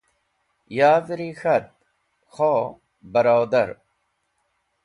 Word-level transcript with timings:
Yav’ri 0.77 1.29
k̃hat: 1.39 1.67
kho 2.33 2.53
barodar! 3.11 3.69